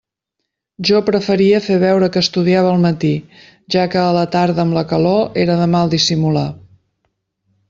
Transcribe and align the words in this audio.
Jo 0.87 1.01
preferia 1.09 1.59
fer 1.65 1.77
veure 1.83 2.09
que 2.15 2.23
estudiava 2.25 2.71
al 2.77 2.81
matí, 2.87 3.11
ja 3.77 3.85
que 3.93 4.01
a 4.07 4.17
la 4.19 4.25
tarda 4.37 4.65
amb 4.67 4.79
la 4.79 4.85
calor, 4.95 5.23
era 5.45 5.63
de 5.65 5.69
mal 5.79 5.95
dissimular. 5.97 6.49